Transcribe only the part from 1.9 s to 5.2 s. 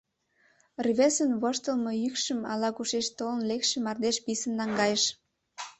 йӱкшым ала-кушеч толын лекше мардеж писын наҥгайыш.